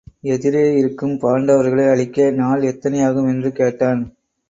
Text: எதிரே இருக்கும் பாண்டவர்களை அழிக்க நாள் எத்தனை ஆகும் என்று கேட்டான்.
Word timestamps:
எதிரே 0.25 0.63
இருக்கும் 0.77 1.13
பாண்டவர்களை 1.13 1.91
அழிக்க 1.91 2.31
நாள் 2.31 2.63
எத்தனை 2.63 3.01
ஆகும் 3.03 3.27
என்று 3.27 3.51
கேட்டான். 3.51 4.01